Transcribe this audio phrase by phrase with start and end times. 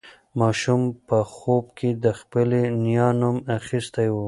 [0.39, 4.15] ماشوم په خوب کې د خپلې نیا نوم اخیستی و.